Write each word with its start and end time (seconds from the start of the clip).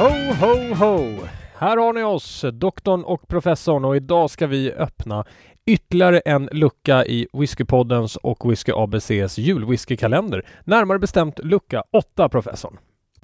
Ho, 0.00 0.08
ho, 0.40 0.74
ho! 0.74 1.18
Här 1.56 1.76
har 1.76 1.92
ni 1.92 2.02
oss, 2.02 2.44
doktorn 2.52 3.04
och 3.04 3.28
professorn 3.28 3.84
och 3.84 3.96
idag 3.96 4.30
ska 4.30 4.46
vi 4.46 4.72
öppna 4.72 5.24
ytterligare 5.66 6.18
en 6.18 6.48
lucka 6.52 7.04
i 7.04 7.26
Whiskypoddens 7.32 8.16
och 8.16 8.50
Whisky 8.50 8.72
ABCs 8.72 9.38
julwhiskykalender. 9.38 10.46
Närmare 10.64 10.98
bestämt 10.98 11.38
lucka 11.38 11.82
8, 11.92 12.28
professorn. 12.28 12.78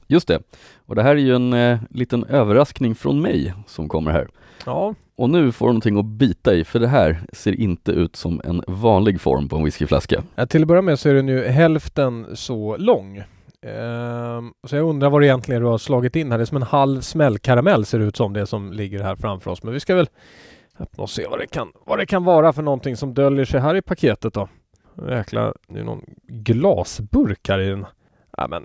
Just 0.06 0.28
det. 0.28 0.40
Och 0.86 0.94
det 0.94 1.02
här 1.02 1.10
är 1.10 1.20
ju 1.20 1.34
en 1.34 1.52
eh, 1.52 1.78
liten 1.90 2.24
överraskning 2.24 2.94
från 2.94 3.20
mig 3.20 3.54
som 3.66 3.88
kommer 3.88 4.10
här. 4.10 4.28
Ja, 4.66 4.94
Och 5.16 5.30
nu 5.30 5.52
får 5.52 5.66
du 5.66 5.72
någonting 5.72 5.98
att 5.98 6.04
bita 6.04 6.54
i, 6.54 6.64
för 6.64 6.78
det 6.78 6.88
här 6.88 7.20
ser 7.32 7.60
inte 7.60 7.92
ut 7.92 8.16
som 8.16 8.40
en 8.44 8.62
vanlig 8.66 9.20
form 9.20 9.48
på 9.48 9.56
en 9.56 9.64
whiskyflaska. 9.64 10.22
Ja, 10.34 10.46
till 10.46 10.62
att 10.62 10.68
börja 10.68 10.82
med 10.82 10.98
så 10.98 11.08
är 11.08 11.14
den 11.14 11.28
ju 11.28 11.44
hälften 11.44 12.26
så 12.34 12.76
lång. 12.76 13.22
Ehm, 13.62 14.52
så 14.66 14.76
jag 14.76 14.88
undrar 14.88 15.10
vad 15.10 15.22
det 15.22 15.26
egentligen 15.26 15.62
är 15.62 15.64
du 15.64 15.70
har 15.70 15.78
slagit 15.78 16.16
in 16.16 16.30
här. 16.30 16.38
Det 16.38 16.44
är 16.44 16.46
som 16.46 16.56
en 16.56 16.62
halv 16.62 17.00
smällkaramell 17.00 17.86
ser 17.86 17.98
det 17.98 18.04
ut 18.04 18.16
som 18.16 18.32
det 18.32 18.46
som 18.46 18.72
ligger 18.72 19.02
här 19.02 19.16
framför 19.16 19.50
oss. 19.50 19.62
Men 19.62 19.72
vi 19.72 19.80
ska 19.80 19.94
väl 19.94 20.08
öppna 20.78 21.02
och 21.02 21.10
se 21.10 21.26
vad 21.30 21.38
det 21.38 21.46
kan, 21.46 21.72
vad 21.86 21.98
det 21.98 22.06
kan 22.06 22.24
vara 22.24 22.52
för 22.52 22.62
någonting 22.62 22.96
som 22.96 23.14
döljer 23.14 23.44
sig 23.44 23.60
här 23.60 23.74
i 23.74 23.82
paketet 23.82 24.34
då. 24.34 24.48
Jäklar, 25.08 25.54
det 25.68 25.80
är 25.80 25.84
någon 25.84 26.04
glasburk 26.28 27.48
här 27.48 27.58
i 27.58 27.68
den. 27.68 27.86
Ja 28.36 28.48
men, 28.48 28.62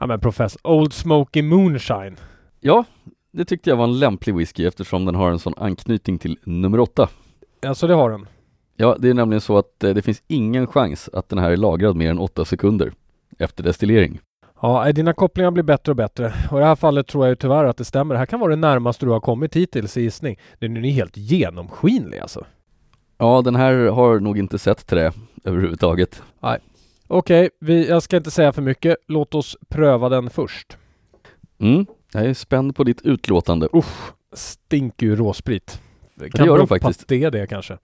ja 0.00 0.06
men 0.06 0.20
professor, 0.20 0.60
Old 0.64 0.92
Smoky 0.92 1.42
Moonshine. 1.42 2.16
Ja, 2.60 2.84
det 3.32 3.44
tyckte 3.44 3.70
jag 3.70 3.76
var 3.76 3.84
en 3.84 3.98
lämplig 3.98 4.34
whisky 4.34 4.66
eftersom 4.66 5.04
den 5.04 5.14
har 5.14 5.30
en 5.30 5.38
sån 5.38 5.54
anknytning 5.56 6.18
till 6.18 6.38
nummer 6.44 6.80
åtta. 6.80 7.08
Alltså 7.66 7.86
det 7.86 7.94
har 7.94 8.10
den. 8.10 8.26
Ja, 8.76 8.96
det 8.98 9.08
är 9.08 9.14
nämligen 9.14 9.40
så 9.40 9.58
att 9.58 9.84
eh, 9.84 9.94
det 9.94 10.02
finns 10.02 10.22
ingen 10.26 10.66
chans 10.66 11.10
att 11.12 11.28
den 11.28 11.38
här 11.38 11.50
är 11.50 11.56
lagrad 11.56 11.96
mer 11.96 12.10
än 12.10 12.18
åtta 12.18 12.44
sekunder 12.44 12.92
efter 13.38 13.64
destillering. 13.64 14.20
Ja, 14.62 14.92
dina 14.92 15.12
kopplingar 15.12 15.50
blir 15.50 15.62
bättre 15.62 15.92
och 15.92 15.96
bättre. 15.96 16.34
Och 16.50 16.58
i 16.58 16.60
det 16.60 16.66
här 16.66 16.76
fallet 16.76 17.06
tror 17.06 17.24
jag 17.24 17.30
ju 17.30 17.36
tyvärr 17.36 17.64
att 17.64 17.76
det 17.76 17.84
stämmer. 17.84 18.14
Det 18.14 18.18
här 18.18 18.26
kan 18.26 18.40
vara 18.40 18.50
det 18.50 18.56
närmaste 18.56 19.06
du 19.06 19.10
har 19.10 19.20
kommit 19.20 19.56
hittills 19.56 19.96
i 19.96 20.02
gissning. 20.02 20.38
Den 20.58 20.76
är 20.76 20.90
helt 20.90 21.16
genomskinlig 21.16 22.18
alltså. 22.18 22.46
Ja, 23.18 23.42
den 23.42 23.56
här 23.56 23.74
har 23.74 24.20
nog 24.20 24.38
inte 24.38 24.58
sett 24.58 24.86
trä 24.86 25.12
överhuvudtaget. 25.44 26.22
Okej, 27.08 27.50
vi, 27.60 27.88
jag 27.88 28.02
ska 28.02 28.16
inte 28.16 28.30
säga 28.30 28.52
för 28.52 28.62
mycket. 28.62 28.96
Låt 29.08 29.34
oss 29.34 29.56
pröva 29.68 30.08
den 30.08 30.30
först. 30.30 30.76
Mm, 31.58 31.86
jag 32.12 32.24
är 32.24 32.34
spänd 32.34 32.76
på 32.76 32.84
ditt 32.84 33.02
utlåtande. 33.02 33.68
Usch, 33.74 34.12
stinker 34.32 35.06
ju 35.06 35.16
råsprit. 35.16 35.80
Kan 36.32 36.46
gör 36.46 36.54
bero 36.54 36.66
på 36.66 36.66
faktiskt. 36.66 37.02
att 37.02 37.08
det 37.08 37.24
är 37.24 37.30
det 37.30 37.46
kanske. 37.46 37.78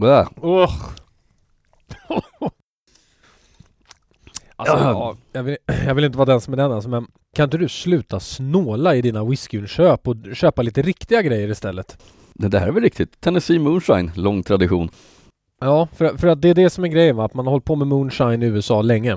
Bäh. 0.00 0.28
Usch. 0.42 0.96
alltså, 4.56 4.76
Ja. 4.76 4.90
ja, 4.90 5.16
jag, 5.32 5.42
vill, 5.42 5.56
jag 5.86 5.94
vill 5.94 6.04
inte 6.04 6.18
vara 6.18 6.26
den 6.32 6.40
som 6.40 6.52
är 6.52 6.56
den 6.56 6.72
alltså, 6.72 6.90
men 6.90 7.06
kan 7.36 7.44
inte 7.44 7.58
du 7.58 7.68
sluta 7.68 8.20
snåla 8.20 8.94
i 8.94 9.02
dina 9.02 9.24
whiskyinköp 9.24 10.08
och 10.08 10.16
köpa 10.34 10.62
lite 10.62 10.82
riktiga 10.82 11.22
grejer 11.22 11.48
istället? 11.50 11.98
Det 12.34 12.48
där 12.48 12.66
är 12.66 12.72
väl 12.72 12.82
riktigt. 12.82 13.20
Tennessee 13.20 13.58
Moonshine, 13.58 14.10
lång 14.14 14.42
tradition. 14.42 14.88
Ja, 15.60 15.88
för, 15.92 16.16
för 16.16 16.28
att 16.28 16.42
det 16.42 16.48
är 16.48 16.54
det 16.54 16.70
som 16.70 16.84
är 16.84 16.88
grejen 16.88 17.16
va? 17.16 17.24
Att 17.24 17.34
man 17.34 17.46
har 17.46 17.50
hållit 17.50 17.64
på 17.64 17.76
med 17.76 17.86
moonshine 17.86 18.42
i 18.42 18.46
USA 18.46 18.82
länge. 18.82 19.16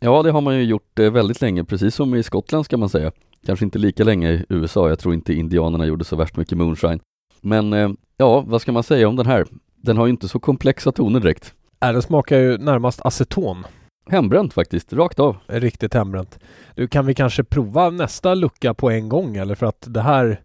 Ja, 0.00 0.22
det 0.22 0.30
har 0.30 0.40
man 0.40 0.56
ju 0.56 0.64
gjort 0.64 0.98
eh, 0.98 1.10
väldigt 1.10 1.40
länge, 1.40 1.64
precis 1.64 1.94
som 1.94 2.14
i 2.14 2.22
Skottland 2.22 2.64
ska 2.64 2.76
man 2.76 2.88
säga. 2.88 3.12
Kanske 3.46 3.64
inte 3.64 3.78
lika 3.78 4.04
länge 4.04 4.30
i 4.32 4.44
USA, 4.48 4.88
jag 4.88 4.98
tror 4.98 5.14
inte 5.14 5.34
indianerna 5.34 5.86
gjorde 5.86 6.04
så 6.04 6.16
värst 6.16 6.36
mycket 6.36 6.58
moonshine. 6.58 7.00
Men 7.40 7.72
eh, 7.72 7.90
ja, 8.16 8.40
vad 8.40 8.60
ska 8.62 8.72
man 8.72 8.82
säga 8.82 9.08
om 9.08 9.16
den 9.16 9.26
här? 9.26 9.46
Den 9.76 9.96
har 9.96 10.06
ju 10.06 10.10
inte 10.10 10.28
så 10.28 10.38
komplexa 10.38 10.92
toner 10.92 11.20
direkt. 11.20 11.54
Äh, 11.84 11.92
den 11.92 12.02
smakar 12.02 12.38
ju 12.38 12.58
närmast 12.58 13.00
aceton. 13.04 13.64
Hembränt 14.10 14.54
faktiskt, 14.54 14.92
rakt 14.92 15.20
av. 15.20 15.36
Riktigt 15.46 15.94
hembränt. 15.94 16.38
Du, 16.74 16.88
kan 16.88 17.06
vi 17.06 17.14
kanske 17.14 17.44
prova 17.44 17.90
nästa 17.90 18.34
lucka 18.34 18.74
på 18.74 18.90
en 18.90 19.08
gång 19.08 19.36
eller? 19.36 19.54
För 19.54 19.66
att 19.66 19.84
det 19.86 20.00
här... 20.00 20.40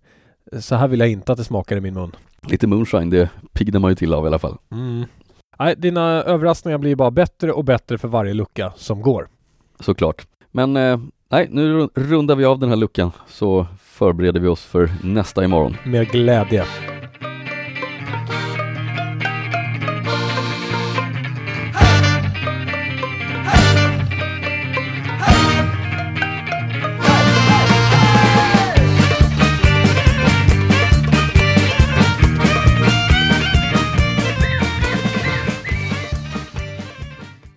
Så 0.59 0.75
här 0.75 0.87
vill 0.87 0.99
jag 0.99 1.09
inte 1.09 1.31
att 1.31 1.37
det 1.37 1.43
smakar 1.43 1.77
i 1.77 1.81
min 1.81 1.93
mun. 1.93 2.11
Lite 2.47 2.67
moonshine, 2.67 3.09
det 3.09 3.29
piggnar 3.53 3.79
man 3.79 3.91
ju 3.91 3.95
till 3.95 4.13
av 4.13 4.23
i 4.23 4.27
alla 4.27 4.39
fall. 4.39 4.57
Mm. 4.71 5.05
Nej, 5.59 5.75
dina 5.77 6.01
överraskningar 6.01 6.77
blir 6.77 6.95
bara 6.95 7.11
bättre 7.11 7.51
och 7.51 7.63
bättre 7.65 7.97
för 7.97 8.07
varje 8.07 8.33
lucka 8.33 8.73
som 8.75 9.01
går. 9.01 9.27
Såklart. 9.79 10.27
Men 10.51 10.77
eh, 10.77 10.99
nej, 11.29 11.47
nu 11.51 11.89
rundar 11.95 12.35
vi 12.35 12.45
av 12.45 12.59
den 12.59 12.69
här 12.69 12.75
luckan 12.75 13.11
så 13.27 13.67
förbereder 13.79 14.39
vi 14.39 14.47
oss 14.47 14.65
för 14.65 14.89
nästa 15.03 15.43
imorgon. 15.43 15.77
Med 15.85 16.07
glädje. 16.07 16.65